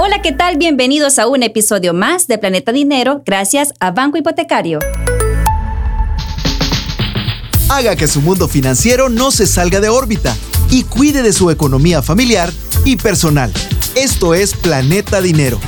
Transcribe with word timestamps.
Hola, 0.00 0.22
¿qué 0.22 0.30
tal? 0.30 0.58
Bienvenidos 0.58 1.18
a 1.18 1.26
un 1.26 1.42
episodio 1.42 1.92
más 1.92 2.28
de 2.28 2.38
Planeta 2.38 2.70
Dinero 2.70 3.22
gracias 3.26 3.74
a 3.80 3.90
Banco 3.90 4.16
Hipotecario. 4.16 4.78
Haga 7.68 7.96
que 7.96 8.06
su 8.06 8.20
mundo 8.20 8.46
financiero 8.46 9.08
no 9.08 9.32
se 9.32 9.48
salga 9.48 9.80
de 9.80 9.88
órbita 9.88 10.36
y 10.70 10.84
cuide 10.84 11.22
de 11.22 11.32
su 11.32 11.50
economía 11.50 12.00
familiar 12.00 12.52
y 12.84 12.94
personal. 12.94 13.52
Esto 13.96 14.34
es 14.34 14.54
Planeta 14.54 15.20
Dinero. 15.20 15.58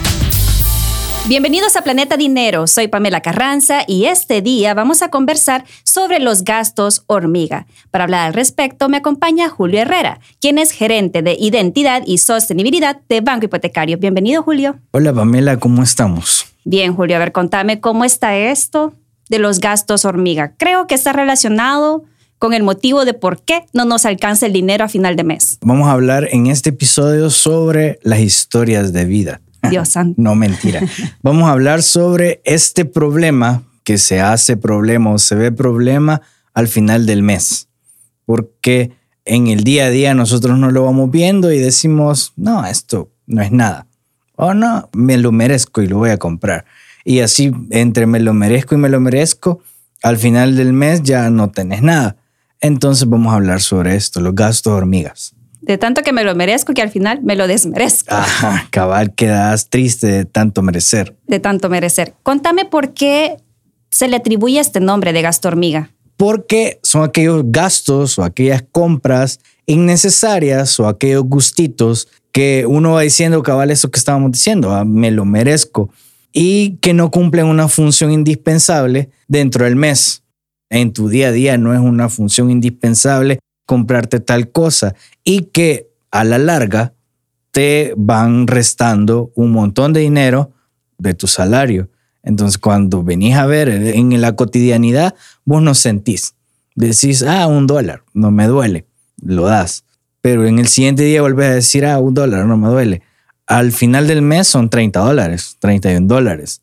Bienvenidos 1.28 1.76
a 1.76 1.82
Planeta 1.82 2.16
Dinero, 2.16 2.66
soy 2.66 2.88
Pamela 2.88 3.20
Carranza 3.20 3.82
y 3.86 4.06
este 4.06 4.40
día 4.40 4.74
vamos 4.74 5.02
a 5.02 5.10
conversar 5.10 5.64
sobre 5.84 6.18
los 6.18 6.44
gastos 6.44 7.04
hormiga. 7.06 7.66
Para 7.90 8.04
hablar 8.04 8.26
al 8.26 8.34
respecto 8.34 8.88
me 8.88 8.96
acompaña 8.96 9.48
Julio 9.48 9.80
Herrera, 9.80 10.18
quien 10.40 10.58
es 10.58 10.72
gerente 10.72 11.22
de 11.22 11.36
identidad 11.38 12.02
y 12.06 12.18
sostenibilidad 12.18 13.00
de 13.08 13.20
Banco 13.20 13.44
Hipotecario. 13.44 13.98
Bienvenido 13.98 14.42
Julio. 14.42 14.80
Hola 14.92 15.12
Pamela, 15.12 15.58
¿cómo 15.58 15.82
estamos? 15.82 16.46
Bien 16.64 16.96
Julio, 16.96 17.16
a 17.16 17.20
ver, 17.20 17.32
contame 17.32 17.80
cómo 17.80 18.04
está 18.04 18.36
esto 18.36 18.94
de 19.28 19.38
los 19.38 19.60
gastos 19.60 20.04
hormiga. 20.06 20.54
Creo 20.56 20.86
que 20.86 20.94
está 20.94 21.12
relacionado 21.12 22.04
con 22.38 22.54
el 22.54 22.62
motivo 22.62 23.04
de 23.04 23.12
por 23.12 23.42
qué 23.42 23.66
no 23.74 23.84
nos 23.84 24.06
alcanza 24.06 24.46
el 24.46 24.54
dinero 24.54 24.84
a 24.84 24.88
final 24.88 25.14
de 25.14 25.24
mes. 25.24 25.58
Vamos 25.60 25.88
a 25.88 25.92
hablar 25.92 26.28
en 26.32 26.46
este 26.46 26.70
episodio 26.70 27.28
sobre 27.28 27.98
las 28.02 28.20
historias 28.20 28.94
de 28.94 29.04
vida. 29.04 29.40
Dios 29.68 29.88
santo. 29.90 30.20
no, 30.20 30.34
mentira. 30.34 30.80
Vamos 31.22 31.48
a 31.48 31.52
hablar 31.52 31.82
sobre 31.82 32.40
este 32.44 32.84
problema 32.84 33.62
que 33.84 33.98
se 33.98 34.20
hace 34.20 34.56
problema 34.56 35.10
o 35.10 35.18
se 35.18 35.34
ve 35.34 35.52
problema 35.52 36.22
al 36.54 36.68
final 36.68 37.06
del 37.06 37.22
mes. 37.22 37.68
Porque 38.24 38.92
en 39.24 39.48
el 39.48 39.64
día 39.64 39.86
a 39.86 39.90
día 39.90 40.14
nosotros 40.14 40.58
no 40.58 40.70
lo 40.70 40.84
vamos 40.84 41.10
viendo 41.10 41.52
y 41.52 41.58
decimos, 41.58 42.32
no, 42.36 42.64
esto 42.66 43.10
no 43.26 43.42
es 43.42 43.52
nada. 43.52 43.86
O 44.36 44.54
no, 44.54 44.88
me 44.92 45.18
lo 45.18 45.32
merezco 45.32 45.82
y 45.82 45.86
lo 45.86 45.98
voy 45.98 46.10
a 46.10 46.18
comprar. 46.18 46.64
Y 47.04 47.20
así, 47.20 47.52
entre 47.70 48.06
me 48.06 48.20
lo 48.20 48.32
merezco 48.32 48.74
y 48.74 48.78
me 48.78 48.88
lo 48.88 49.00
merezco, 49.00 49.60
al 50.02 50.16
final 50.16 50.56
del 50.56 50.72
mes 50.72 51.02
ya 51.02 51.30
no 51.30 51.50
tenés 51.50 51.82
nada. 51.82 52.16
Entonces 52.60 53.08
vamos 53.08 53.32
a 53.32 53.36
hablar 53.36 53.60
sobre 53.60 53.96
esto, 53.96 54.20
los 54.20 54.34
gastos 54.34 54.72
hormigas. 54.72 55.34
De 55.60 55.78
tanto 55.78 56.02
que 56.02 56.12
me 56.12 56.24
lo 56.24 56.34
merezco 56.34 56.72
que 56.72 56.82
al 56.82 56.90
final 56.90 57.20
me 57.22 57.36
lo 57.36 57.46
desmerezco. 57.46 58.14
Ajá, 58.14 58.66
cabal, 58.70 59.14
quedas 59.14 59.68
triste 59.68 60.06
de 60.06 60.24
tanto 60.24 60.62
merecer. 60.62 61.16
De 61.26 61.38
tanto 61.38 61.68
merecer. 61.68 62.14
Contame 62.22 62.64
por 62.64 62.94
qué 62.94 63.36
se 63.90 64.08
le 64.08 64.16
atribuye 64.16 64.58
este 64.58 64.80
nombre 64.80 65.12
de 65.12 65.22
gasto 65.22 65.48
hormiga. 65.48 65.90
Porque 66.16 66.80
son 66.82 67.02
aquellos 67.02 67.42
gastos 67.46 68.18
o 68.18 68.24
aquellas 68.24 68.62
compras 68.72 69.40
innecesarias 69.66 70.78
o 70.80 70.88
aquellos 70.88 71.24
gustitos 71.24 72.08
que 72.32 72.64
uno 72.66 72.92
va 72.92 73.02
diciendo, 73.02 73.42
cabal, 73.42 73.70
eso 73.70 73.90
que 73.90 73.98
estábamos 73.98 74.32
diciendo, 74.32 74.72
ah, 74.72 74.84
me 74.84 75.10
lo 75.10 75.24
merezco, 75.24 75.90
y 76.32 76.76
que 76.76 76.94
no 76.94 77.10
cumplen 77.10 77.46
una 77.46 77.68
función 77.68 78.12
indispensable 78.12 79.10
dentro 79.28 79.64
del 79.64 79.76
mes. 79.76 80.22
En 80.68 80.92
tu 80.92 81.08
día 81.08 81.28
a 81.28 81.32
día 81.32 81.58
no 81.58 81.74
es 81.74 81.80
una 81.80 82.08
función 82.08 82.50
indispensable 82.50 83.40
comprarte 83.70 84.18
tal 84.18 84.50
cosa 84.50 84.96
y 85.22 85.42
que 85.42 85.92
a 86.10 86.24
la 86.24 86.38
larga 86.38 86.92
te 87.52 87.94
van 87.96 88.48
restando 88.48 89.30
un 89.36 89.52
montón 89.52 89.92
de 89.92 90.00
dinero 90.00 90.50
de 90.98 91.14
tu 91.14 91.28
salario. 91.28 91.88
Entonces, 92.24 92.58
cuando 92.58 93.04
venís 93.04 93.36
a 93.36 93.46
ver 93.46 93.68
en 93.68 94.20
la 94.20 94.34
cotidianidad, 94.34 95.14
vos 95.44 95.62
no 95.62 95.76
sentís. 95.76 96.34
Decís, 96.74 97.22
ah, 97.22 97.46
un 97.46 97.68
dólar, 97.68 98.02
no 98.12 98.32
me 98.32 98.48
duele, 98.48 98.86
lo 99.22 99.46
das. 99.46 99.84
Pero 100.20 100.48
en 100.48 100.58
el 100.58 100.66
siguiente 100.66 101.04
día 101.04 101.20
vuelves 101.20 101.46
a 101.46 101.54
decir, 101.54 101.86
ah, 101.86 102.00
un 102.00 102.14
dólar, 102.14 102.46
no 102.46 102.56
me 102.56 102.66
duele. 102.66 103.02
Al 103.46 103.70
final 103.70 104.08
del 104.08 104.22
mes 104.22 104.48
son 104.48 104.68
30 104.68 104.98
dólares, 104.98 105.58
31 105.60 106.08
dólares. 106.08 106.60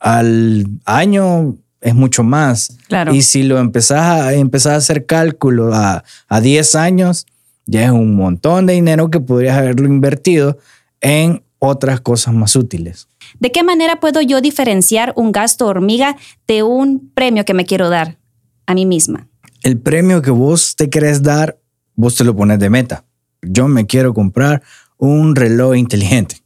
Al 0.00 0.66
año 0.84 1.56
es 1.82 1.94
mucho 1.94 2.22
más. 2.22 2.78
Claro. 2.88 3.14
Y 3.14 3.22
si 3.22 3.42
lo 3.42 3.58
empezás 3.58 4.00
a, 4.00 4.32
empezás 4.34 4.72
a 4.72 4.76
hacer 4.76 5.04
cálculo 5.06 5.74
a, 5.74 6.04
a 6.28 6.40
10 6.40 6.74
años, 6.76 7.26
ya 7.66 7.84
es 7.84 7.90
un 7.90 8.16
montón 8.16 8.66
de 8.66 8.74
dinero 8.74 9.10
que 9.10 9.20
podrías 9.20 9.58
haberlo 9.58 9.86
invertido 9.86 10.58
en 11.00 11.42
otras 11.58 12.00
cosas 12.00 12.34
más 12.34 12.56
útiles. 12.56 13.08
¿De 13.38 13.52
qué 13.52 13.62
manera 13.62 14.00
puedo 14.00 14.20
yo 14.20 14.40
diferenciar 14.40 15.12
un 15.16 15.32
gasto 15.32 15.66
hormiga 15.66 16.16
de 16.46 16.62
un 16.62 17.10
premio 17.14 17.44
que 17.44 17.54
me 17.54 17.66
quiero 17.66 17.88
dar 17.88 18.18
a 18.66 18.74
mí 18.74 18.86
misma? 18.86 19.28
El 19.62 19.78
premio 19.78 20.22
que 20.22 20.30
vos 20.30 20.74
te 20.76 20.90
querés 20.90 21.22
dar, 21.22 21.58
vos 21.94 22.16
te 22.16 22.24
lo 22.24 22.34
pones 22.34 22.58
de 22.58 22.68
meta. 22.68 23.04
Yo 23.42 23.68
me 23.68 23.86
quiero 23.86 24.12
comprar 24.12 24.62
un 24.98 25.36
reloj 25.36 25.76
inteligente. 25.76 26.36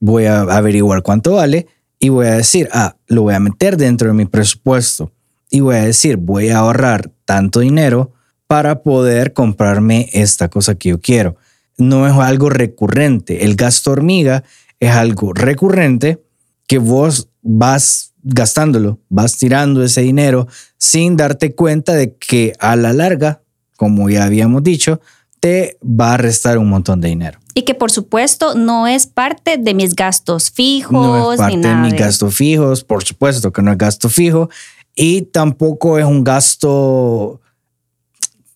Voy 0.00 0.26
a 0.26 0.42
averiguar 0.42 1.02
cuánto 1.02 1.34
vale 1.34 1.66
y 1.98 2.08
voy 2.08 2.26
a 2.26 2.32
decir, 2.32 2.68
ah, 2.72 2.96
lo 3.12 3.22
voy 3.22 3.34
a 3.34 3.40
meter 3.40 3.76
dentro 3.76 4.08
de 4.08 4.14
mi 4.14 4.24
presupuesto 4.24 5.12
y 5.50 5.60
voy 5.60 5.76
a 5.76 5.84
decir, 5.84 6.16
voy 6.16 6.48
a 6.48 6.58
ahorrar 6.58 7.10
tanto 7.24 7.60
dinero 7.60 8.12
para 8.46 8.82
poder 8.82 9.34
comprarme 9.34 10.08
esta 10.12 10.48
cosa 10.48 10.74
que 10.74 10.90
yo 10.90 11.00
quiero. 11.00 11.36
No 11.76 12.06
es 12.06 12.14
algo 12.14 12.48
recurrente. 12.48 13.44
El 13.44 13.54
gasto 13.54 13.92
hormiga 13.92 14.44
es 14.80 14.90
algo 14.92 15.32
recurrente 15.32 16.22
que 16.66 16.78
vos 16.78 17.28
vas 17.42 18.14
gastándolo, 18.22 19.00
vas 19.08 19.36
tirando 19.36 19.82
ese 19.82 20.00
dinero 20.00 20.48
sin 20.78 21.16
darte 21.16 21.54
cuenta 21.54 21.92
de 21.94 22.16
que 22.16 22.54
a 22.58 22.76
la 22.76 22.92
larga, 22.92 23.42
como 23.76 24.08
ya 24.08 24.24
habíamos 24.24 24.62
dicho, 24.62 25.00
te 25.40 25.76
va 25.82 26.14
a 26.14 26.16
restar 26.16 26.56
un 26.56 26.68
montón 26.68 27.00
de 27.00 27.08
dinero. 27.08 27.41
Y 27.54 27.62
que 27.62 27.74
por 27.74 27.90
supuesto 27.90 28.54
no 28.54 28.86
es 28.86 29.06
parte 29.06 29.56
de 29.58 29.74
mis 29.74 29.94
gastos 29.94 30.50
fijos. 30.50 30.92
No 30.92 31.32
es 31.32 31.38
parte 31.38 31.56
ni 31.56 31.62
de 31.62 31.74
mis 31.74 31.94
gastos 31.94 32.34
fijos, 32.34 32.84
por 32.84 33.04
supuesto 33.04 33.52
que 33.52 33.62
no 33.62 33.72
es 33.72 33.78
gasto 33.78 34.08
fijo. 34.08 34.48
Y 34.94 35.22
tampoco 35.22 35.98
es 35.98 36.04
un 36.04 36.24
gasto 36.24 37.40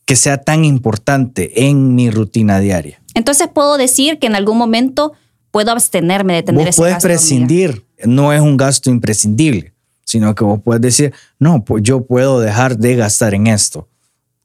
que 0.06 0.16
sea 0.16 0.38
tan 0.38 0.64
importante 0.64 1.66
en 1.68 1.94
mi 1.94 2.10
rutina 2.10 2.60
diaria. 2.60 3.02
Entonces 3.14 3.48
puedo 3.52 3.76
decir 3.76 4.18
que 4.18 4.26
en 4.28 4.36
algún 4.36 4.56
momento 4.56 5.12
puedo 5.50 5.72
abstenerme 5.72 6.34
de 6.34 6.42
tener 6.42 6.60
Vos 6.60 6.68
ese 6.68 6.80
puedes 6.80 6.94
gasto 6.94 7.08
prescindir, 7.08 7.84
no 8.04 8.32
es 8.32 8.40
un 8.40 8.56
gasto 8.56 8.90
imprescindible, 8.90 9.72
sino 10.04 10.34
que 10.34 10.44
vos 10.44 10.60
puedes 10.62 10.82
decir, 10.82 11.12
no, 11.38 11.64
pues 11.64 11.82
yo 11.82 12.02
puedo 12.04 12.40
dejar 12.40 12.76
de 12.76 12.94
gastar 12.94 13.34
en 13.34 13.46
esto. 13.48 13.88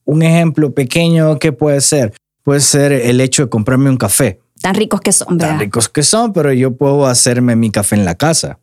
Un 0.04 0.24
ejemplo 0.24 0.74
pequeño 0.74 1.38
que 1.38 1.52
puede 1.52 1.82
ser, 1.82 2.14
puede 2.44 2.60
ser 2.60 2.92
el 2.92 3.22
hecho 3.22 3.44
de 3.44 3.50
comprarme 3.50 3.90
un 3.90 3.98
café. 3.98 4.40
Tan 4.62 4.76
ricos 4.76 5.02
que 5.02 5.12
son, 5.12 5.28
Tan 5.30 5.38
¿verdad? 5.38 5.60
ricos 5.60 5.90
que 5.90 6.04
son, 6.04 6.34
pero 6.34 6.54
yo 6.54 6.76
puedo 6.76 7.08
hacerme 7.08 7.56
mi 7.56 7.72
café 7.72 7.96
en 7.96 8.06
la 8.06 8.16
casa, 8.16 8.60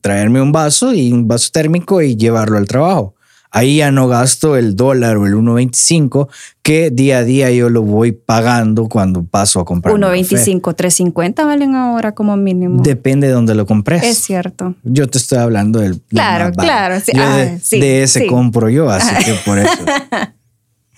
traerme 0.00 0.40
un 0.42 0.52
vaso 0.52 0.92
y 0.92 1.12
un 1.12 1.28
vaso 1.28 1.50
térmico 1.52 2.02
y 2.02 2.16
llevarlo 2.16 2.58
al 2.58 2.66
trabajo. 2.66 3.14
Ahí 3.50 3.78
ya 3.78 3.90
no 3.90 4.08
gasto 4.08 4.56
el 4.58 4.76
dólar 4.76 5.16
o 5.16 5.26
el 5.26 5.34
1.25 5.34 6.28
que 6.60 6.90
día 6.90 7.18
a 7.18 7.24
día 7.24 7.50
yo 7.50 7.70
lo 7.70 7.80
voy 7.80 8.12
pagando 8.12 8.88
cuando 8.90 9.24
paso 9.24 9.58
a 9.60 9.64
comprar. 9.64 9.94
un 9.94 10.02
café. 10.02 10.16
1.25, 10.20 10.60
3.50 10.76 11.46
valen 11.46 11.74
ahora 11.74 12.12
como 12.12 12.36
mínimo. 12.36 12.82
Depende 12.82 13.26
de 13.28 13.32
dónde 13.32 13.54
lo 13.54 13.64
compres. 13.64 14.02
es 14.02 14.18
cierto. 14.18 14.74
Yo 14.82 15.08
te 15.08 15.16
estoy 15.16 15.38
hablando 15.38 15.78
del. 15.80 15.98
Claro, 16.08 16.52
claro, 16.52 17.00
sí. 17.00 17.12
Yo 17.14 17.22
Ah, 17.22 17.36
de, 17.38 17.58
sí, 17.60 17.80
de 17.80 18.02
ese 18.02 18.20
sí. 18.20 18.26
compro 18.26 18.68
yo, 18.68 18.90
así 18.90 19.14
que 19.24 19.32
por 19.46 19.58
eso. 19.58 19.70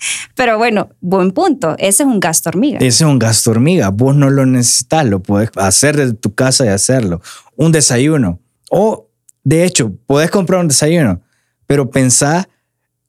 Pero 0.35 0.57
bueno, 0.57 0.89
buen 0.99 1.31
punto. 1.31 1.75
Ese 1.77 2.03
es 2.03 2.07
un 2.07 2.19
gasto 2.19 2.49
hormiga. 2.49 2.79
Ese 2.79 3.03
es 3.03 3.09
un 3.09 3.19
gasto 3.19 3.51
hormiga. 3.51 3.89
Vos 3.89 4.15
no 4.15 4.29
lo 4.29 4.45
necesitas, 4.45 5.05
lo 5.05 5.21
puedes 5.21 5.49
hacer 5.55 5.97
desde 5.97 6.13
tu 6.13 6.33
casa 6.33 6.65
y 6.65 6.69
hacerlo. 6.69 7.21
Un 7.55 7.71
desayuno. 7.71 8.39
O, 8.69 9.09
de 9.43 9.63
hecho, 9.63 9.93
puedes 10.05 10.31
comprar 10.31 10.61
un 10.61 10.67
desayuno, 10.67 11.21
pero 11.67 11.89
pensá 11.89 12.47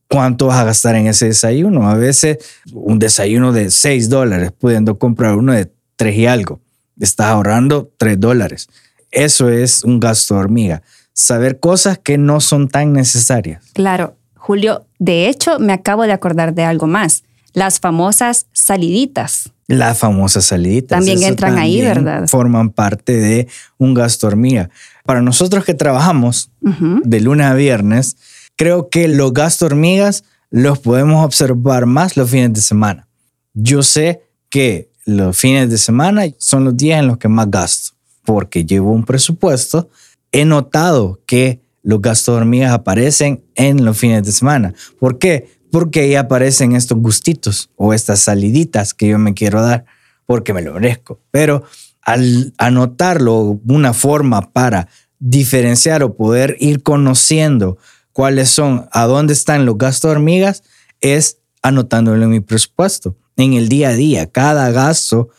cuánto 0.08 0.46
vas 0.46 0.58
a 0.58 0.64
gastar 0.64 0.96
en 0.96 1.06
ese 1.06 1.26
desayuno. 1.26 1.88
A 1.88 1.94
veces 1.94 2.38
un 2.72 2.98
desayuno 2.98 3.52
de 3.52 3.70
6 3.70 4.08
dólares, 4.08 4.52
pudiendo 4.52 4.98
comprar 4.98 5.36
uno 5.36 5.52
de 5.52 5.72
3 5.96 6.16
y 6.16 6.26
algo. 6.26 6.60
Estás 7.00 7.28
ahorrando 7.28 7.90
3 7.96 8.20
dólares. 8.20 8.68
Eso 9.10 9.48
es 9.48 9.84
un 9.84 10.00
gasto 10.00 10.36
hormiga. 10.36 10.82
Saber 11.14 11.60
cosas 11.60 11.98
que 11.98 12.18
no 12.18 12.40
son 12.40 12.68
tan 12.68 12.92
necesarias. 12.92 13.62
Claro, 13.74 14.16
Julio, 14.42 14.86
de 14.98 15.28
hecho 15.28 15.60
me 15.60 15.72
acabo 15.72 16.02
de 16.02 16.10
acordar 16.10 16.52
de 16.52 16.64
algo 16.64 16.88
más. 16.88 17.22
Las 17.52 17.78
famosas 17.78 18.46
saliditas. 18.52 19.52
Las 19.68 19.98
famosas 19.98 20.46
saliditas. 20.46 20.98
También 20.98 21.22
entran 21.22 21.58
ahí, 21.58 21.80
¿verdad? 21.80 22.26
Forman 22.26 22.70
parte 22.70 23.12
de 23.12 23.46
un 23.78 23.94
gasto 23.94 24.26
hormiga. 24.26 24.68
Para 25.04 25.22
nosotros 25.22 25.64
que 25.64 25.74
trabajamos 25.74 26.50
de 26.60 27.20
lunes 27.20 27.46
a 27.46 27.54
viernes, 27.54 28.16
creo 28.56 28.88
que 28.88 29.06
los 29.06 29.32
gastos 29.32 29.66
hormigas 29.66 30.24
los 30.50 30.80
podemos 30.80 31.24
observar 31.24 31.86
más 31.86 32.16
los 32.16 32.28
fines 32.28 32.52
de 32.52 32.62
semana. 32.62 33.06
Yo 33.54 33.84
sé 33.84 34.22
que 34.48 34.90
los 35.04 35.36
fines 35.36 35.70
de 35.70 35.78
semana 35.78 36.24
son 36.38 36.64
los 36.64 36.76
días 36.76 36.98
en 36.98 37.06
los 37.06 37.18
que 37.18 37.28
más 37.28 37.48
gasto, 37.48 37.92
porque 38.24 38.64
llevo 38.64 38.90
un 38.90 39.04
presupuesto. 39.04 39.88
He 40.32 40.44
notado 40.44 41.20
que 41.26 41.61
los 41.82 42.00
gastos 42.00 42.36
hormigas 42.36 42.72
aparecen 42.72 43.44
en 43.54 43.84
los 43.84 43.98
fines 43.98 44.22
de 44.22 44.32
semana. 44.32 44.74
¿Por 44.98 45.18
qué? 45.18 45.50
Porque 45.70 46.00
ahí 46.00 46.14
aparecen 46.14 46.76
estos 46.76 46.98
gustitos 46.98 47.70
o 47.76 47.92
estas 47.92 48.20
saliditas 48.20 48.94
que 48.94 49.08
yo 49.08 49.18
me 49.18 49.34
quiero 49.34 49.62
dar 49.62 49.84
porque 50.26 50.52
me 50.52 50.62
lo 50.62 50.74
merezco. 50.74 51.20
Pero 51.30 51.64
al 52.02 52.52
anotarlo, 52.58 53.60
una 53.66 53.92
forma 53.92 54.52
para 54.52 54.88
diferenciar 55.18 56.02
o 56.02 56.14
poder 56.14 56.56
ir 56.60 56.82
conociendo 56.82 57.78
cuáles 58.12 58.50
son, 58.50 58.88
a 58.92 59.06
dónde 59.06 59.32
están 59.32 59.66
los 59.66 59.78
gastos 59.78 60.10
hormigas, 60.10 60.62
es 61.00 61.38
anotándolo 61.62 62.24
en 62.24 62.30
mi 62.30 62.40
presupuesto. 62.40 63.16
En 63.36 63.54
el 63.54 63.68
día 63.68 63.90
a 63.90 63.94
día, 63.94 64.26
cada 64.26 64.70
gasto 64.70 65.30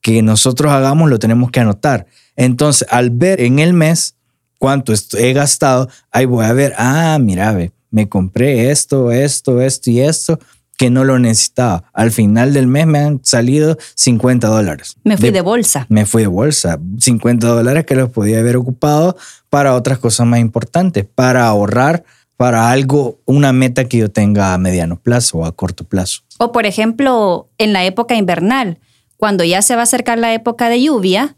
que 0.00 0.22
nosotros 0.22 0.72
hagamos 0.72 1.10
lo 1.10 1.18
tenemos 1.18 1.50
que 1.50 1.60
anotar. 1.60 2.06
Entonces, 2.36 2.86
al 2.90 3.10
ver 3.10 3.40
en 3.40 3.58
el 3.58 3.72
mes 3.72 4.16
cuánto 4.62 4.92
he 5.18 5.32
gastado, 5.32 5.88
ahí 6.12 6.24
voy 6.24 6.44
a 6.44 6.52
ver, 6.52 6.72
ah, 6.78 7.18
mira, 7.20 7.50
ve, 7.50 7.72
me 7.90 8.08
compré 8.08 8.70
esto, 8.70 9.10
esto, 9.10 9.60
esto 9.60 9.90
y 9.90 9.98
esto 9.98 10.38
que 10.78 10.88
no 10.88 11.02
lo 11.02 11.18
necesitaba. 11.18 11.82
Al 11.92 12.12
final 12.12 12.54
del 12.54 12.68
mes 12.68 12.86
me 12.86 13.00
han 13.00 13.20
salido 13.24 13.76
50 13.96 14.46
dólares. 14.46 14.94
Me 15.02 15.16
fui 15.16 15.30
de, 15.30 15.40
bolsa. 15.40 15.86
Me 15.88 16.06
fui 16.06 16.22
de 16.22 16.28
bolsa. 16.28 16.78
50 16.96 17.44
dólares 17.44 17.84
que 17.86 17.96
los 17.96 18.10
podía 18.10 18.38
haber 18.38 18.56
ocupado 18.56 19.16
para 19.50 19.74
otras 19.74 19.98
cosas 19.98 20.28
más 20.28 20.38
importantes, 20.38 21.06
para 21.12 21.44
ahorrar 21.48 22.04
para 22.36 22.70
algo, 22.70 23.18
una 23.24 23.52
meta 23.52 23.86
que 23.86 23.98
yo 23.98 24.12
tenga 24.12 24.54
a 24.54 24.58
mediano 24.58 24.94
plazo 24.94 25.38
o 25.38 25.44
a 25.44 25.50
corto 25.50 25.82
plazo. 25.82 26.20
O 26.38 26.52
por 26.52 26.66
ejemplo, 26.66 27.48
en 27.58 27.72
la 27.72 27.84
época 27.84 28.14
invernal, 28.14 28.78
cuando 29.16 29.42
ya 29.42 29.60
se 29.60 29.74
va 29.74 29.80
a 29.80 29.84
acercar 29.84 30.20
la 30.20 30.32
época 30.32 30.68
de 30.68 30.82
lluvia, 30.82 31.34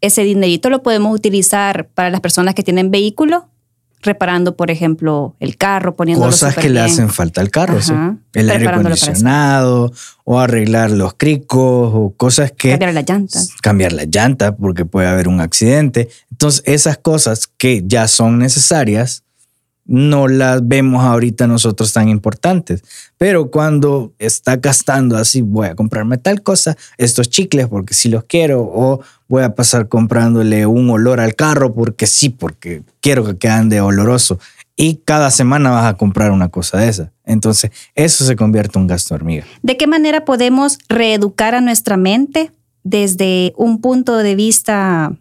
ese 0.00 0.22
dinerito 0.22 0.70
lo 0.70 0.82
podemos 0.82 1.14
utilizar 1.14 1.88
para 1.88 2.10
las 2.10 2.20
personas 2.20 2.54
que 2.54 2.62
tienen 2.62 2.90
vehículo 2.90 3.48
reparando, 4.00 4.56
por 4.56 4.70
ejemplo, 4.70 5.34
el 5.40 5.56
carro, 5.56 5.96
poniendo 5.96 6.24
cosas 6.24 6.54
que 6.54 6.68
le 6.68 6.80
hacen 6.80 7.08
falta 7.08 7.40
al 7.40 7.50
carro, 7.50 7.78
el 8.32 8.50
aire 8.50 8.68
acondicionado 8.68 9.92
o 10.24 10.38
arreglar 10.38 10.90
los 10.90 11.14
cricos 11.14 11.90
o 11.94 12.14
cosas 12.16 12.52
que 12.52 12.70
cambiar 12.70 12.94
la 12.94 13.02
llanta, 13.02 13.40
cambiar 13.62 13.92
la 13.92 14.04
llanta 14.04 14.56
porque 14.56 14.84
puede 14.84 15.08
haber 15.08 15.28
un 15.28 15.40
accidente. 15.40 16.08
Entonces 16.30 16.62
esas 16.66 16.98
cosas 16.98 17.46
que 17.46 17.82
ya 17.86 18.06
son 18.08 18.38
necesarias 18.38 19.24
no 19.88 20.28
las 20.28 20.68
vemos 20.68 21.02
ahorita 21.02 21.46
nosotros 21.46 21.92
tan 21.92 22.08
importantes. 22.08 22.84
Pero 23.16 23.50
cuando 23.50 24.12
está 24.18 24.56
gastando 24.56 25.16
así, 25.16 25.40
voy 25.40 25.68
a 25.68 25.74
comprarme 25.74 26.18
tal 26.18 26.42
cosa, 26.42 26.76
estos 26.98 27.30
chicles 27.30 27.66
porque 27.66 27.94
si 27.94 28.10
los 28.10 28.24
quiero, 28.24 28.60
o 28.60 29.00
voy 29.28 29.42
a 29.42 29.54
pasar 29.54 29.88
comprándole 29.88 30.66
un 30.66 30.90
olor 30.90 31.20
al 31.20 31.34
carro 31.34 31.74
porque 31.74 32.06
sí, 32.06 32.28
porque 32.28 32.82
quiero 33.00 33.24
que 33.24 33.38
queden 33.38 33.70
de 33.70 33.80
oloroso. 33.80 34.38
Y 34.76 35.00
cada 35.04 35.32
semana 35.32 35.70
vas 35.70 35.86
a 35.86 35.96
comprar 35.96 36.30
una 36.30 36.50
cosa 36.50 36.78
de 36.78 36.88
esa. 36.88 37.10
Entonces, 37.24 37.72
eso 37.96 38.24
se 38.24 38.36
convierte 38.36 38.78
en 38.78 38.82
un 38.82 38.86
gasto 38.86 39.14
hormiga. 39.14 39.44
¿De 39.62 39.76
qué 39.76 39.88
manera 39.88 40.24
podemos 40.24 40.78
reeducar 40.88 41.54
a 41.56 41.60
nuestra 41.60 41.96
mente 41.96 42.52
desde 42.84 43.54
un 43.56 43.80
punto 43.80 44.18
de 44.18 44.36
vista 44.36 45.16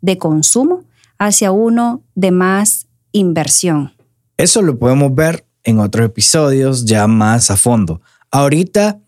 de 0.00 0.18
consumo 0.18 0.84
hacia 1.18 1.50
uno 1.50 2.02
de 2.14 2.30
más 2.30 2.86
inversión? 3.12 3.92
Eso 4.40 4.62
lo 4.62 4.78
podemos 4.78 5.14
ver 5.14 5.44
en 5.64 5.80
otros 5.80 6.06
episodios 6.06 6.86
ya 6.86 7.06
más 7.06 7.50
a 7.50 7.58
fondo. 7.58 8.00
Ahorita 8.30 8.98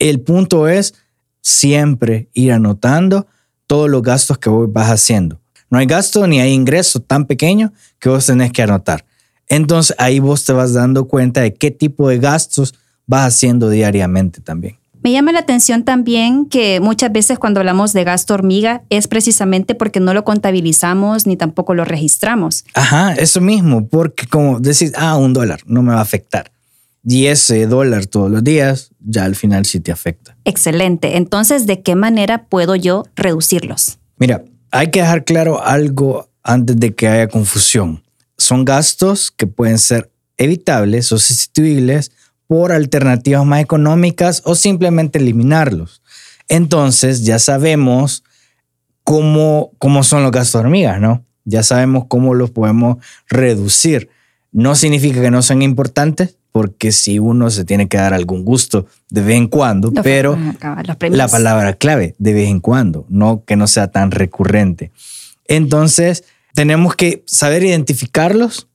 el 0.00 0.18
punto 0.18 0.66
es 0.66 0.94
siempre 1.40 2.28
ir 2.32 2.50
anotando 2.50 3.28
todos 3.68 3.88
los 3.88 4.02
gastos 4.02 4.38
que 4.38 4.50
vos 4.50 4.72
vas 4.72 4.88
haciendo. 4.88 5.38
No 5.70 5.78
hay 5.78 5.86
gasto 5.86 6.26
ni 6.26 6.40
hay 6.40 6.52
ingreso 6.52 6.98
tan 6.98 7.26
pequeño 7.26 7.72
que 8.00 8.08
vos 8.08 8.26
tenés 8.26 8.50
que 8.50 8.62
anotar. 8.62 9.04
Entonces 9.46 9.94
ahí 9.96 10.18
vos 10.18 10.44
te 10.44 10.52
vas 10.52 10.72
dando 10.72 11.06
cuenta 11.06 11.42
de 11.42 11.54
qué 11.54 11.70
tipo 11.70 12.08
de 12.08 12.18
gastos 12.18 12.74
vas 13.06 13.28
haciendo 13.28 13.70
diariamente 13.70 14.40
también. 14.40 14.79
Me 15.02 15.12
llama 15.12 15.32
la 15.32 15.38
atención 15.40 15.84
también 15.84 16.44
que 16.44 16.78
muchas 16.80 17.10
veces 17.10 17.38
cuando 17.38 17.60
hablamos 17.60 17.94
de 17.94 18.04
gasto 18.04 18.34
hormiga 18.34 18.82
es 18.90 19.08
precisamente 19.08 19.74
porque 19.74 19.98
no 19.98 20.12
lo 20.12 20.24
contabilizamos 20.24 21.26
ni 21.26 21.36
tampoco 21.36 21.74
lo 21.74 21.86
registramos. 21.86 22.64
Ajá, 22.74 23.14
eso 23.14 23.40
mismo, 23.40 23.88
porque 23.88 24.26
como 24.26 24.60
decís, 24.60 24.92
ah, 24.96 25.16
un 25.16 25.32
dólar 25.32 25.60
no 25.64 25.82
me 25.82 25.92
va 25.92 25.98
a 25.98 26.02
afectar. 26.02 26.52
Y 27.02 27.26
ese 27.26 27.66
dólar 27.66 28.06
todos 28.06 28.30
los 28.30 28.44
días 28.44 28.90
ya 29.00 29.24
al 29.24 29.36
final 29.36 29.64
sí 29.64 29.80
te 29.80 29.90
afecta. 29.90 30.36
Excelente. 30.44 31.16
Entonces, 31.16 31.66
¿de 31.66 31.80
qué 31.80 31.94
manera 31.94 32.44
puedo 32.44 32.76
yo 32.76 33.04
reducirlos? 33.16 33.98
Mira, 34.18 34.44
hay 34.70 34.90
que 34.90 35.00
dejar 35.00 35.24
claro 35.24 35.64
algo 35.64 36.28
antes 36.42 36.76
de 36.78 36.94
que 36.94 37.08
haya 37.08 37.28
confusión. 37.28 38.02
Son 38.36 38.66
gastos 38.66 39.30
que 39.30 39.46
pueden 39.46 39.78
ser 39.78 40.10
evitables 40.36 41.10
o 41.12 41.18
sustituibles 41.18 42.12
por 42.50 42.72
alternativas 42.72 43.46
más 43.46 43.60
económicas 43.60 44.42
o 44.44 44.56
simplemente 44.56 45.20
eliminarlos. 45.20 46.02
Entonces 46.48 47.22
ya 47.22 47.38
sabemos 47.38 48.24
cómo, 49.04 49.70
cómo 49.78 50.02
son 50.02 50.24
los 50.24 50.32
gastos 50.32 50.56
hormigas, 50.56 51.00
¿no? 51.00 51.24
Ya 51.44 51.62
sabemos 51.62 52.06
cómo 52.08 52.34
los 52.34 52.50
podemos 52.50 52.96
reducir. 53.28 54.08
No 54.50 54.74
significa 54.74 55.20
que 55.20 55.30
no 55.30 55.42
sean 55.42 55.62
importantes, 55.62 56.38
porque 56.50 56.90
si 56.90 57.20
uno 57.20 57.50
se 57.50 57.64
tiene 57.64 57.86
que 57.86 57.98
dar 57.98 58.14
algún 58.14 58.44
gusto 58.44 58.86
de 59.10 59.22
vez 59.22 59.36
en 59.36 59.46
cuando, 59.46 59.92
pero 60.02 60.36
la 61.08 61.28
palabra 61.28 61.74
clave, 61.74 62.16
de 62.18 62.32
vez 62.32 62.48
en 62.48 62.58
cuando, 62.58 63.06
no 63.08 63.44
que 63.44 63.54
no 63.54 63.68
sea 63.68 63.92
tan 63.92 64.10
recurrente. 64.10 64.90
Entonces, 65.46 66.24
tenemos 66.54 66.96
que 66.96 67.22
saber 67.26 67.62
identificarlos, 67.62 68.66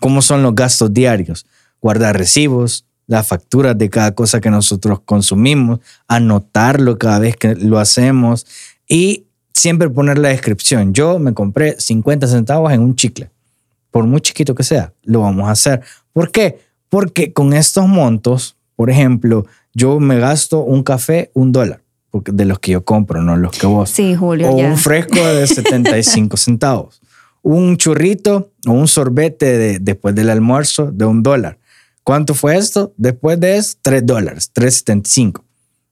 cómo 0.00 0.20
son 0.20 0.42
los 0.42 0.54
gastos 0.54 0.92
diarios 0.92 1.46
guardar 1.82 2.16
recibos, 2.16 2.86
las 3.06 3.26
facturas 3.26 3.76
de 3.76 3.90
cada 3.90 4.14
cosa 4.14 4.40
que 4.40 4.48
nosotros 4.48 5.00
consumimos, 5.04 5.80
anotarlo 6.08 6.96
cada 6.96 7.18
vez 7.18 7.36
que 7.36 7.54
lo 7.54 7.78
hacemos 7.78 8.46
y 8.88 9.24
siempre 9.52 9.90
poner 9.90 10.18
la 10.18 10.28
descripción. 10.28 10.94
Yo 10.94 11.18
me 11.18 11.34
compré 11.34 11.78
50 11.78 12.26
centavos 12.26 12.72
en 12.72 12.80
un 12.80 12.96
chicle, 12.96 13.30
por 13.90 14.06
muy 14.06 14.20
chiquito 14.20 14.54
que 14.54 14.62
sea, 14.62 14.92
lo 15.02 15.20
vamos 15.20 15.48
a 15.48 15.52
hacer. 15.52 15.82
¿Por 16.12 16.30
qué? 16.30 16.60
Porque 16.88 17.32
con 17.32 17.52
estos 17.52 17.86
montos, 17.86 18.56
por 18.76 18.88
ejemplo, 18.88 19.46
yo 19.74 20.00
me 20.00 20.18
gasto 20.18 20.60
un 20.60 20.82
café 20.82 21.30
un 21.34 21.52
dólar, 21.52 21.80
porque 22.10 22.32
de 22.32 22.44
los 22.44 22.58
que 22.58 22.72
yo 22.72 22.84
compro, 22.84 23.22
no 23.22 23.36
los 23.36 23.52
que 23.52 23.66
vos. 23.66 23.90
Sí, 23.90 24.14
Julio. 24.14 24.50
O 24.50 24.56
un 24.56 24.76
fresco 24.76 25.16
de 25.16 25.46
75 25.48 26.36
centavos. 26.36 27.00
Un 27.42 27.76
churrito 27.76 28.50
o 28.66 28.72
un 28.72 28.86
sorbete 28.86 29.58
de, 29.58 29.78
después 29.80 30.14
del 30.14 30.30
almuerzo 30.30 30.92
de 30.92 31.04
un 31.04 31.22
dólar. 31.22 31.58
¿Cuánto 32.04 32.34
fue 32.34 32.56
esto? 32.56 32.92
Después 32.96 33.38
de 33.38 33.56
eso, 33.56 33.76
3 33.82 34.04
dólares, 34.04 34.50
3.75. 34.54 35.42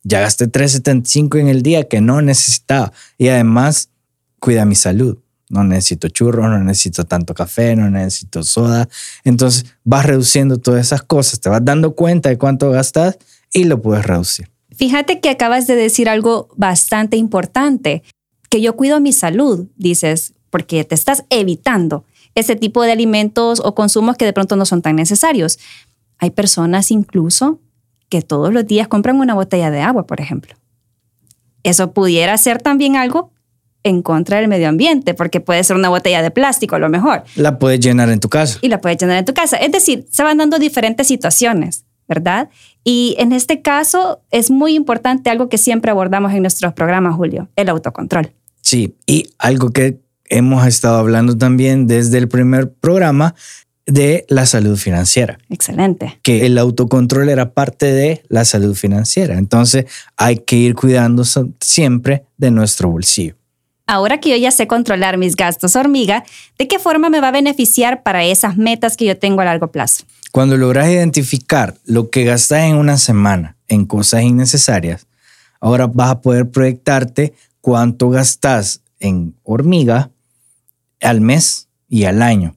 Ya 0.03 0.21
gasté 0.21 0.51
3.75 0.51 1.39
en 1.39 1.49
el 1.49 1.63
día 1.63 1.89
que 1.89 2.01
no 2.01 2.23
necesitaba. 2.23 2.93
Y 3.19 3.29
además, 3.29 3.91
cuida 4.39 4.65
mi 4.65 4.75
salud. 4.75 5.19
No 5.49 5.65
necesito 5.65 6.09
churros, 6.09 6.49
no 6.49 6.59
necesito 6.61 7.05
tanto 7.05 7.35
café, 7.35 7.75
no 7.75 7.91
necesito 7.91 8.43
soda. 8.45 8.89
Entonces 9.25 9.67
vas 9.83 10.07
reduciendo 10.07 10.59
todas 10.59 10.87
esas 10.87 11.03
cosas, 11.03 11.41
te 11.41 11.49
vas 11.49 11.65
dando 11.65 11.97
cuenta 11.97 12.29
de 12.29 12.39
cuánto 12.39 12.71
gastas 12.71 13.19
y 13.53 13.65
lo 13.65 13.83
puedes 13.83 14.07
reducir. 14.07 14.49
Fíjate 14.71 15.21
que 15.21 15.29
acabas 15.29 15.67
de 15.67 15.75
decir 15.75 16.09
algo 16.09 16.49
bastante 16.57 17.17
importante, 17.17 18.05
que 18.49 18.61
yo 18.61 18.77
cuido 18.77 19.01
mi 19.01 19.13
salud, 19.13 19.67
dices, 19.77 20.35
porque 20.51 20.85
te 20.85 20.95
estás 20.95 21.25
evitando 21.31 22.05
ese 22.37 22.55
tipo 22.55 22.83
de 22.83 22.93
alimentos 22.93 23.61
o 23.65 23.75
consumos 23.75 24.17
que 24.17 24.25
de 24.25 24.33
pronto 24.33 24.55
no 24.55 24.65
son 24.65 24.83
tan 24.83 24.95
necesarios. 24.97 25.59
Hay 26.21 26.31
personas 26.31 26.91
incluso 26.91 27.61
que 28.09 28.23
todos 28.23 28.53
los 28.53 28.67
días 28.67 28.89
compran 28.89 29.17
una 29.17 29.35
botella 29.35 29.71
de 29.71 29.81
agua, 29.81 30.07
por 30.07 30.21
ejemplo. 30.21 30.55
Eso 31.63 31.93
pudiera 31.93 32.37
ser 32.39 32.61
también 32.63 32.97
algo 32.97 33.33
en 33.83 34.03
contra 34.03 34.39
del 34.39 34.49
medio 34.49 34.69
ambiente, 34.69 35.15
porque 35.15 35.41
puede 35.41 35.65
ser 35.65 35.77
una 35.77 35.89
botella 35.89 36.21
de 36.23 36.31
plástico 36.31 36.77
a 36.77 36.79
lo 36.79 36.91
mejor. 36.91 37.25
La 37.37 37.59
puedes 37.59 37.81
llenar 37.81 38.11
en 38.11 38.21
tu 38.21 38.29
casa. 38.29 38.59
Y 38.61 38.69
la 38.69 38.81
puedes 38.81 38.99
llenar 38.99 39.17
en 39.17 39.25
tu 39.25 39.33
casa. 39.33 39.57
Es 39.57 39.73
decir, 39.73 40.07
se 40.11 40.23
van 40.23 40.37
dando 40.37 40.59
diferentes 40.59 41.07
situaciones, 41.07 41.85
¿verdad? 42.07 42.51
Y 42.85 43.17
en 43.19 43.33
este 43.33 43.63
caso 43.63 44.21
es 44.31 44.51
muy 44.51 44.75
importante 44.75 45.31
algo 45.31 45.49
que 45.49 45.57
siempre 45.57 45.91
abordamos 45.91 46.33
en 46.33 46.43
nuestros 46.43 46.75
programas, 46.75 47.15
Julio, 47.17 47.49
el 47.57 47.71
autocontrol. 47.71 48.33
Sí, 48.61 48.95
y 49.07 49.31
algo 49.39 49.71
que 49.71 50.01
hemos 50.29 50.67
estado 50.67 50.99
hablando 50.99 51.37
también 51.37 51.87
desde 51.87 52.19
el 52.19 52.29
primer 52.29 52.73
programa 52.73 53.35
de 53.91 54.25
la 54.29 54.47
salud 54.47 54.77
financiera. 54.77 55.39
Excelente. 55.51 56.19
Que 56.23 56.47
el 56.47 56.59
autocontrol 56.59 57.29
era 57.29 57.53
parte 57.53 57.87
de 57.87 58.23
la 58.29 58.45
salud 58.45 58.75
financiera. 58.75 59.37
Entonces 59.37 59.87
hay 60.17 60.39
que 60.39 60.57
ir 60.57 60.75
cuidando 60.75 61.25
siempre 61.61 62.25
de 62.37 62.51
nuestro 62.51 62.89
bolsillo. 62.91 63.37
Ahora 63.87 64.21
que 64.21 64.31
yo 64.31 64.37
ya 64.37 64.53
sé 64.53 64.69
controlar 64.69 65.19
mis 65.19 65.35
gastos 65.35 65.75
hormiga, 65.75 66.23
¿de 66.59 66.69
qué 66.69 66.79
forma 66.79 67.11
me 67.11 67.21
va 67.21 67.29
a 67.29 67.33
beneficiar 67.33 68.05
para 68.05 68.25
esas 68.25 68.57
metas 68.57 68.97
que 68.97 69.05
yo 69.05 69.19
tengo 69.19 69.41
a 69.41 69.45
largo 69.45 69.73
plazo? 69.73 70.05
Cuando 70.31 70.57
logras 70.57 70.89
identificar 70.89 71.75
lo 71.85 72.09
que 72.09 72.23
gastas 72.23 72.61
en 72.61 72.77
una 72.77 72.99
semana 72.99 73.57
en 73.67 73.87
cosas 73.87 74.23
innecesarias, 74.23 75.09
ahora 75.61 75.89
vas 75.89 76.11
a 76.11 76.21
poder 76.21 76.49
proyectarte 76.51 77.35
cuánto 77.61 78.11
gastas 78.11 78.83
en 79.01 79.35
hormiga 79.43 80.11
al 81.01 81.21
mes 81.21 81.67
y 81.89 82.05
al 82.05 82.23
año 82.23 82.55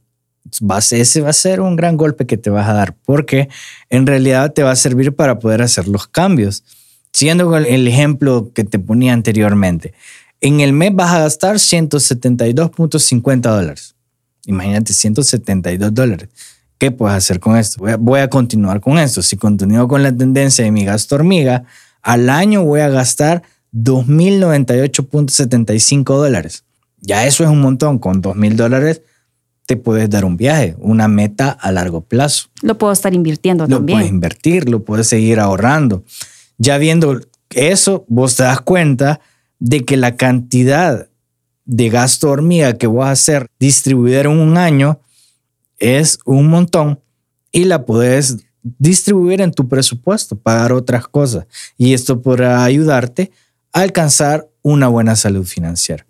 ese 0.92 1.22
va 1.22 1.30
a 1.30 1.34
ser 1.34 1.62
un 1.62 1.76
gran 1.76 1.98
golpe 1.98 2.26
que 2.26 2.38
te 2.38 2.50
vas 2.50 2.68
a 2.68 2.74
dar 2.74 2.96
porque 3.06 3.50
en 3.90 4.08
realidad 4.08 4.54
te 4.54 4.64
va 4.64 4.72
a 4.72 4.76
servir 4.76 5.16
para 5.16 5.40
poder 5.40 5.62
hacer 5.62 5.88
los 5.88 6.08
cambios. 6.08 6.64
Siguiendo 7.12 7.48
con 7.48 7.66
el 7.66 7.88
ejemplo 7.88 8.52
que 8.54 8.64
te 8.64 8.80
ponía 8.80 9.14
anteriormente, 9.14 9.94
En 10.42 10.60
el 10.60 10.74
mes 10.74 10.94
vas 10.94 11.14
a 11.14 11.20
gastar 11.20 11.56
172.50 11.56 13.42
dólares. 13.42 13.96
Imagínate, 14.46 14.92
172 14.92 15.94
dólares. 15.94 16.28
¿Qué 16.78 16.92
puedes 16.92 17.16
hacer 17.16 17.40
con 17.40 17.56
esto? 17.56 17.80
Voy 17.80 17.92
a, 17.92 17.98
voy 17.98 18.20
a 18.20 18.30
continuar 18.30 18.82
con 18.82 18.98
esto. 18.98 19.22
Si 19.22 19.38
continúo 19.38 19.88
con 19.88 20.04
la 20.04 20.12
tendencia 20.12 20.66
de 20.66 20.72
mi 20.72 20.84
gasto 20.84 21.16
hormiga, 21.16 21.64
al 22.02 22.30
año 22.30 22.66
voy 22.66 22.82
a 22.82 22.90
gastar 22.90 23.44
2.098.75 23.74 26.04
dólares. 26.04 26.66
Ya 27.00 27.26
eso 27.26 27.46
es 27.46 27.50
un 27.50 27.62
montón. 27.62 28.00
Con 28.00 28.22
2.000 28.22 28.56
dólares 28.56 29.02
te 29.66 29.78
puedes 29.78 30.10
dar 30.10 30.26
un 30.26 30.38
viaje, 30.38 30.76
una 30.80 31.08
meta 31.08 31.50
a 31.50 31.72
largo 31.72 32.02
plazo. 32.02 32.50
Lo 32.62 32.78
puedo 32.78 32.92
estar 32.94 33.14
invirtiendo 33.14 33.66
Lo 33.66 33.78
también. 33.78 34.00
puedes 34.00 34.12
invertir, 34.12 34.70
lo 34.70 34.84
puedes 34.84 35.08
seguir 35.08 35.40
ahorrando. 35.40 36.04
Ya 36.58 36.78
viendo 36.78 37.22
eso, 37.52 38.06
vos 38.08 38.36
te 38.36 38.44
das 38.44 38.62
cuenta 38.62 39.22
de 39.60 39.86
que 39.86 39.98
la 39.98 40.16
cantidad 40.16 41.08
de 41.66 41.90
gasto 41.90 42.30
hormiga 42.30 42.74
que 42.74 42.88
vas 42.88 43.08
a 43.08 43.12
hacer 43.12 43.48
distribuir 43.60 44.26
en 44.26 44.32
un 44.40 44.58
año 44.58 45.00
es 45.80 46.20
un 46.26 46.48
montón 46.48 47.00
y 47.52 47.64
la 47.66 47.86
puedes 47.86 48.38
distribuir 48.64 49.42
en 49.42 49.52
tu 49.52 49.68
presupuesto, 49.68 50.38
pagar 50.38 50.74
otras 50.74 51.08
cosas. 51.08 51.46
Y 51.78 51.94
esto 51.94 52.22
podrá 52.22 52.64
ayudarte 52.64 53.32
a 53.72 53.82
alcanzar 53.82 54.48
una 54.62 54.88
buena 54.88 55.16
salud 55.16 55.46
financiera. 55.46 56.06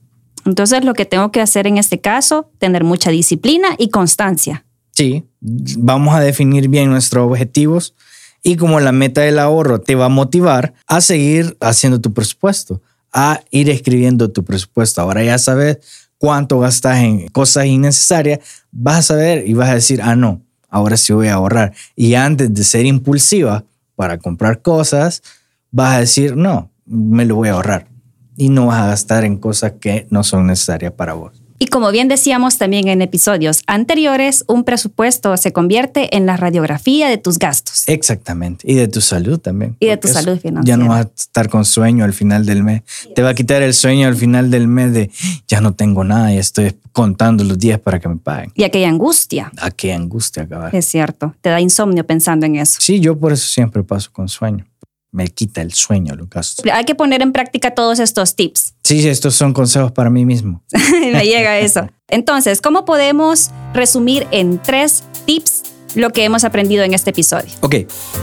Entonces, 0.46 0.84
lo 0.84 0.94
que 0.94 1.06
tengo 1.06 1.32
que 1.32 1.42
hacer 1.42 1.68
en 1.68 1.78
este 1.78 2.02
caso, 2.02 2.50
tener 2.60 2.84
mucha 2.84 3.10
disciplina 3.10 3.70
y 3.78 3.90
constancia. 3.90 4.66
Sí, 4.92 5.24
vamos 5.42 6.14
a 6.14 6.20
definir 6.20 6.68
bien 6.68 6.90
nuestros 6.90 7.28
objetivos 7.28 7.96
y 8.44 8.58
como 8.58 8.80
la 8.80 8.92
meta 8.92 9.22
del 9.22 9.40
ahorro 9.40 9.80
te 9.80 9.96
va 9.96 10.06
a 10.06 10.10
motivar 10.10 10.74
a 10.86 11.02
seguir 11.02 11.58
haciendo 11.62 12.00
tu 12.00 12.14
presupuesto, 12.14 12.82
a 13.12 13.42
ir 13.50 13.70
escribiendo 13.70 14.32
tu 14.32 14.44
presupuesto. 14.44 15.02
Ahora 15.02 15.24
ya 15.24 15.38
sabes 15.38 15.80
cuánto 16.18 16.60
gastas 16.60 17.00
en 17.00 17.28
cosas 17.30 17.66
innecesarias, 17.66 18.40
vas 18.72 18.98
a 18.98 19.02
saber 19.02 19.48
y 19.48 19.54
vas 19.54 19.70
a 19.70 19.76
decir, 19.76 20.02
ah, 20.02 20.16
no, 20.16 20.42
ahora 20.70 20.98
sí 20.98 21.14
voy 21.14 21.28
a 21.28 21.36
ahorrar. 21.36 21.74
Y 21.96 22.16
antes 22.16 22.54
de 22.54 22.64
ser 22.64 22.86
impulsiva 22.86 23.64
para 23.96 24.18
comprar 24.18 24.62
cosas, 24.62 25.24
vas 25.72 25.96
a 25.96 26.00
decir, 26.00 26.36
no, 26.36 26.70
me 26.86 27.26
lo 27.26 27.36
voy 27.36 27.50
a 27.50 27.54
ahorrar. 27.54 27.88
Y 28.36 28.50
no 28.50 28.68
vas 28.68 28.82
a 28.82 28.88
gastar 28.88 29.24
en 29.26 29.38
cosas 29.38 29.74
que 29.80 30.08
no 30.10 30.24
son 30.24 30.48
necesarias 30.48 30.94
para 30.94 31.14
vos. 31.14 31.44
Y 31.64 31.68
como 31.68 31.92
bien 31.92 32.10
decíamos 32.10 32.58
también 32.58 32.90
en 32.90 33.02
episodios 33.02 33.64
anteriores, 33.68 34.44
un 34.50 34.66
presupuesto 34.66 35.38
se 35.38 35.54
convierte 35.54 36.18
en 36.18 36.26
la 36.26 36.36
radiografía 36.36 37.08
de 37.08 37.18
tus 37.18 37.40
gastos. 37.40 37.84
Exactamente. 37.88 38.70
Y 38.70 38.74
de 38.74 38.90
tu 38.90 39.00
salud 39.00 39.40
también. 39.40 39.78
Y 39.80 39.86
de 39.86 39.96
tu 39.96 40.10
salud 40.10 40.38
financiera. 40.40 40.78
Ya 40.78 40.84
no 40.84 40.90
vas 40.90 41.06
a 41.06 41.10
estar 41.16 41.48
con 41.48 41.64
sueño 41.64 42.04
al 42.04 42.12
final 42.12 42.46
del 42.46 42.64
mes. 42.64 42.82
Te 43.16 43.22
va 43.22 43.30
a 43.30 43.34
quitar 43.34 43.62
el 43.62 43.74
sueño 43.74 44.10
al 44.10 44.18
final 44.18 44.52
del 44.52 44.68
mes 44.68 44.92
de 44.94 45.10
ya 45.48 45.62
no 45.62 45.74
tengo 45.74 46.04
nada 46.04 46.34
y 46.34 46.38
estoy 46.38 46.76
contando 46.92 47.46
los 47.46 47.58
días 47.58 47.80
para 47.80 47.98
que 48.00 48.10
me 48.10 48.18
paguen. 48.18 48.52
Y 48.56 48.64
aquella 48.64 48.90
angustia, 48.90 49.50
A 49.58 49.72
qué 49.72 49.94
angustia 49.94 50.44
acabar. 50.44 50.76
es 50.76 50.84
cierto, 50.86 51.34
te 51.40 51.50
da 51.50 51.62
insomnio 51.62 52.06
pensando 52.06 52.46
en 52.46 52.58
eso. 52.58 52.82
Sí, 52.82 53.00
yo 53.00 53.18
por 53.18 53.32
eso 53.32 53.48
siempre 53.48 53.84
paso 53.84 54.10
con 54.12 54.28
sueño. 54.28 54.66
Me 55.14 55.28
quita 55.28 55.62
el 55.62 55.72
sueño 55.72 56.16
gastos. 56.28 56.66
Hay 56.74 56.86
que 56.86 56.96
poner 56.96 57.22
en 57.22 57.32
práctica 57.32 57.76
todos 57.76 58.00
estos 58.00 58.36
tips. 58.36 58.74
Sí, 58.84 59.08
estos 59.08 59.34
son 59.36 59.54
consejos 59.54 59.94
para 59.94 60.10
mí 60.10 60.26
mismo. 60.26 60.62
Me 61.00 61.24
llega 61.24 61.58
eso. 61.60 61.88
Entonces, 62.10 62.60
¿cómo 62.60 62.84
podemos 62.84 63.50
resumir 63.74 64.28
en 64.32 64.60
tres 64.60 65.06
tips 65.26 65.64
lo 65.96 66.10
que 66.10 66.26
hemos 66.26 66.44
aprendido 66.44 66.84
en 66.84 66.94
este 66.94 67.12
episodio? 67.12 67.50
Ok, 67.62 67.76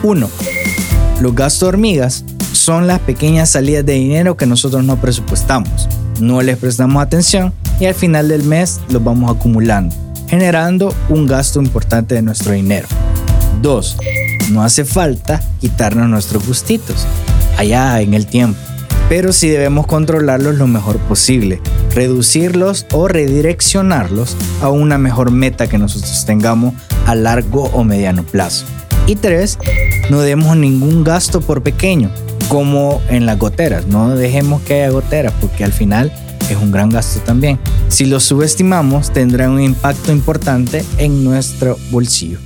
uno, 0.02 0.28
los 1.23 1.35
gastos 1.35 1.68
hormigas 1.68 2.25
son 2.52 2.87
las 2.87 3.00
pequeñas 3.00 3.49
salidas 3.49 3.87
de 3.87 3.94
dinero 3.94 4.37
que 4.37 4.44
nosotros 4.44 4.85
no 4.85 5.00
presupuestamos. 5.00 5.88
No 6.20 6.42
les 6.42 6.59
prestamos 6.59 7.02
atención 7.02 7.54
y 7.80 7.87
al 7.87 7.94
final 7.94 8.28
del 8.28 8.42
mes 8.42 8.78
los 8.90 9.02
vamos 9.02 9.35
acumulando, 9.35 9.97
generando 10.28 10.94
un 11.09 11.26
gasto 11.26 11.59
importante 11.62 12.16
de 12.16 12.23
nuestro 12.23 12.52
dinero. 12.52 12.87
Dos, 13.62 13.97
no 14.50 14.62
hace 14.62 14.85
falta 14.85 15.40
quitarnos 15.61 16.09
nuestros 16.09 16.47
gustitos 16.47 17.07
allá 17.57 18.00
en 18.00 18.14
el 18.14 18.26
tiempo, 18.26 18.59
pero 19.09 19.33
sí 19.33 19.49
debemos 19.49 19.87
controlarlos 19.87 20.57
lo 20.57 20.66
mejor 20.66 20.99
posible, 20.99 21.61
reducirlos 21.95 22.87
o 22.92 23.09
redireccionarlos 23.09 24.37
a 24.62 24.69
una 24.71 24.99
mejor 24.99 25.30
meta 25.30 25.66
que 25.66 25.78
nosotros 25.78 26.25
tengamos 26.26 26.75
a 27.07 27.14
largo 27.14 27.64
o 27.73 27.85
mediano 27.85 28.23
plazo. 28.25 28.66
Y 29.07 29.16
tres, 29.16 29.59
no 30.11 30.21
demos 30.21 30.57
ningún 30.57 31.04
gasto 31.04 31.40
por 31.40 31.62
pequeño, 31.62 32.11
como 32.49 33.00
en 33.09 33.26
las 33.26 33.38
goteras. 33.38 33.87
No 33.87 34.11
dejemos 34.16 34.62
que 34.62 34.75
haya 34.75 34.90
goteras 34.90 35.33
porque 35.40 35.64
al 35.64 35.73
final 35.73 36.12
es 36.49 36.57
un 36.57 36.71
gran 36.71 36.90
gasto 36.90 37.21
también. 37.21 37.59
Si 37.88 38.07
lo 38.07 38.21
subestimamos, 38.21 39.12
tendrá 39.12 39.49
un 39.50 39.61
impacto 39.61 40.12
importante 40.12 40.85
en 40.99 41.25
nuestro 41.25 41.78
bolsillo. 41.90 42.38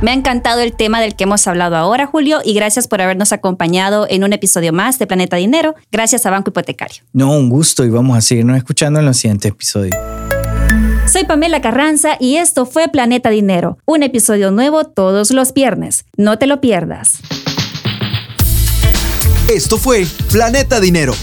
Me 0.00 0.12
ha 0.12 0.14
encantado 0.14 0.60
el 0.60 0.74
tema 0.74 1.00
del 1.00 1.16
que 1.16 1.24
hemos 1.24 1.46
hablado 1.48 1.76
ahora, 1.76 2.06
Julio, 2.06 2.38
y 2.44 2.54
gracias 2.54 2.86
por 2.86 3.02
habernos 3.02 3.32
acompañado 3.32 4.06
en 4.08 4.22
un 4.22 4.32
episodio 4.32 4.72
más 4.72 4.98
de 5.00 5.08
Planeta 5.08 5.36
Dinero. 5.36 5.74
Gracias 5.90 6.24
a 6.24 6.30
Banco 6.30 6.50
Hipotecario. 6.50 7.02
No, 7.12 7.32
un 7.32 7.48
gusto 7.48 7.84
y 7.84 7.90
vamos 7.90 8.16
a 8.16 8.20
seguirnos 8.20 8.56
escuchando 8.56 9.00
en 9.00 9.06
los 9.06 9.16
siguientes 9.16 9.50
episodios. 9.50 9.96
Soy 11.10 11.24
Pamela 11.24 11.60
Carranza 11.60 12.16
y 12.20 12.36
esto 12.36 12.64
fue 12.64 12.88
Planeta 12.88 13.30
Dinero, 13.30 13.78
un 13.86 14.04
episodio 14.04 14.52
nuevo 14.52 14.84
todos 14.84 15.32
los 15.32 15.52
viernes. 15.52 16.04
No 16.16 16.38
te 16.38 16.46
lo 16.46 16.60
pierdas. 16.60 17.18
Esto 19.48 19.78
fue 19.78 20.06
Planeta 20.30 20.78
Dinero, 20.78 21.14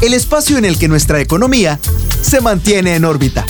el 0.00 0.14
espacio 0.14 0.56
en 0.56 0.64
el 0.64 0.78
que 0.78 0.88
nuestra 0.88 1.20
economía 1.20 1.78
se 2.22 2.40
mantiene 2.40 2.94
en 2.94 3.04
órbita. 3.04 3.44